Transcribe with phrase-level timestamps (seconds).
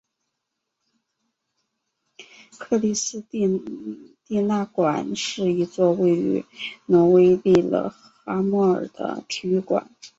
[2.57, 3.45] 克里斯蒂
[4.47, 6.43] 娜馆是一座位于
[6.87, 9.91] 挪威利勒哈默尔的体育馆。